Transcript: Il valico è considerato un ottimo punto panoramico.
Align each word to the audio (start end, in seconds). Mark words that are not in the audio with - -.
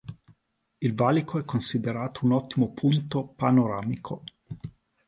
Il 0.81 0.95
valico 0.95 1.37
è 1.37 1.45
considerato 1.45 2.25
un 2.25 2.31
ottimo 2.31 2.73
punto 2.73 3.27
panoramico. 3.35 4.23